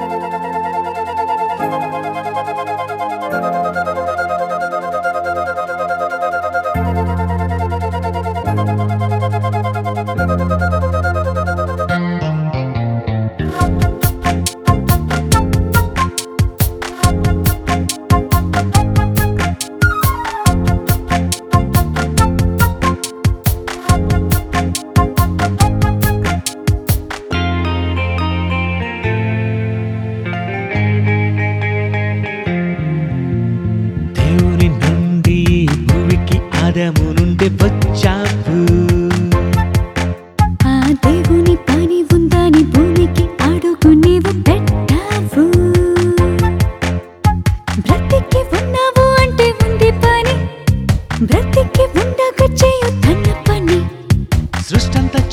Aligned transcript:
దేవుని 0.00 0.25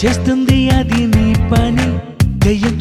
చేస్తుంది 0.06 0.70
అది 0.70 1.08
నీ 1.08 1.36
పని. 1.52 1.88
దెయ్యం 2.38 2.76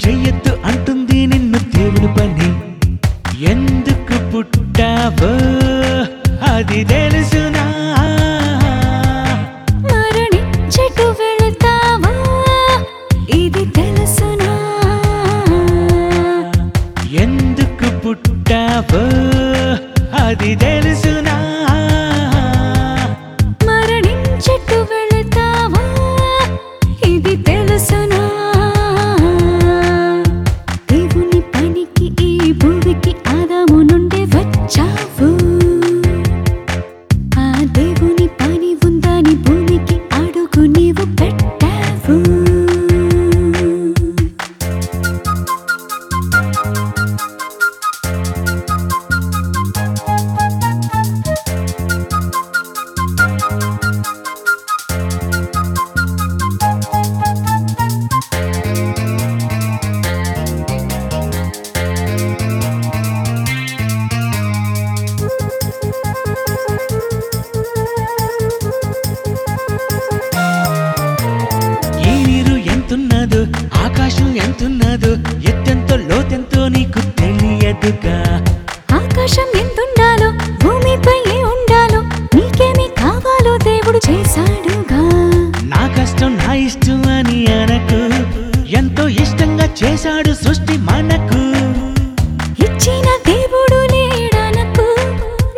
ఇష్టం 86.57 87.09
అని 87.09 87.53
అనకు. 87.53 88.03
ఎంతో 88.71 89.09
ఇష్టంగా 89.09 89.75
చేశాడు 89.81 90.35
సృష్టి 90.35 90.79
మనకు. 90.79 91.53
ఇచ్చిన 92.65 93.07
దేవుడు 93.27 93.93
లేడనకు 93.93 94.87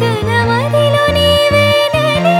తన 0.00 0.30
మదిలో 0.48 1.12
నీవేనని 1.12 2.36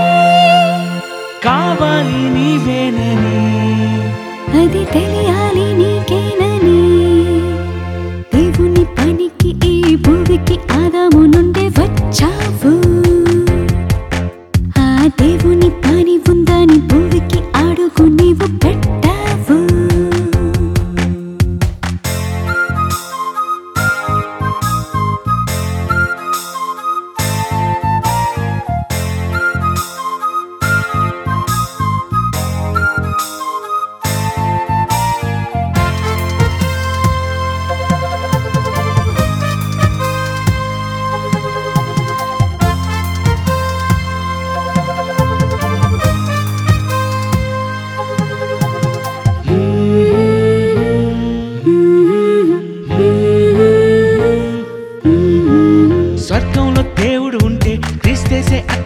కావాలి 1.43 2.21
నీవేనని 2.35 3.37
అది 4.61 4.83
తెలియాలి 4.93 5.73
నీకేనని 5.73 6.79
దేవుని 8.35 8.85
పనికి 8.97 9.55
ఈ 9.65 9.95
భూమికి 9.95 10.59
ఆదాము 10.73 11.25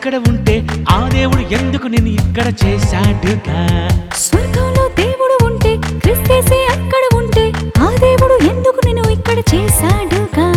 అక్కడ 0.01 0.22
ఉంటే 0.28 0.67
ఆ 0.89 1.09
దేవుడు 1.09 1.56
ఎందుకు 1.56 1.88
నేను 1.88 2.09
ఇక్కడ 2.09 2.53
చేశాడుగా? 2.63 3.89
స్వర్గంలో 4.16 4.89
దేవుడు 4.97 5.45
ఉంటే 5.45 6.00
క్రిస్తేసే 6.00 6.67
అక్కడ 6.72 7.17
ఉంటే 7.17 7.53
ఆ 7.81 7.95
దేవుడు 8.00 8.45
ఎందుకు 8.45 8.85
నేను 8.85 9.12
ఇక్కడ 9.12 9.56
చేశాడుగా? 9.56 10.53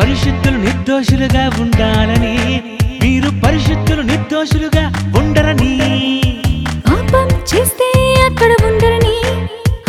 పరిశుద్ధులు 0.00 0.58
నిర్దోషులుగా 0.58 1.50
ఉండాలని 1.60 2.62
మీరు 3.02 3.30
పరిశుద్ధులు 3.44 4.02
నిర్దోషులుగా 4.02 5.14
ఉండరని. 5.18 5.74
పాపం 6.88 7.28
చేస్తే 7.52 7.88
అక్కడ 8.28 8.52
ఉండరని 8.66 9.16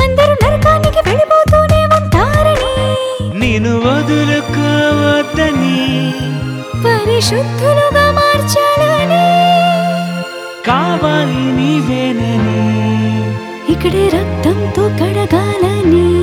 అందరూ 0.03 0.35
నరకానికి 0.43 1.09
వెళ్ళిపోతూనే 1.09 1.81
ఉంటారని. 1.97 3.39
నేను 3.39 3.77
వదులుకోవద్దని. 3.77 5.81
పరిశుద్ధులుగా 6.85 8.14
మార్చాలని. 8.35 9.27
కావాలి 10.67 11.51
నీవేనని. 11.51 12.61
ఇక్కడే 13.71 14.07
రక్తంతో 14.07 14.87
కడగాలని. 14.87 16.14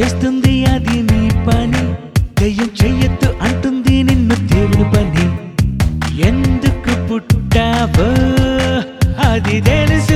చేస్తుంది 0.00 0.66
అది 0.66 1.02
నీ 1.02 1.30
పని. 1.46 1.84
దయ్యం 2.40 2.70
చెయ్యొద్దు 2.82 3.28
అంటుంది 3.42 4.02
నిన్ను 4.02 4.34
దేవుని 4.34 4.84
పని. 4.90 5.26
ఎందుకు 6.28 6.92
పుట్టావో 7.08 8.08
అది 9.28 9.60
తెలుసు 9.60 10.09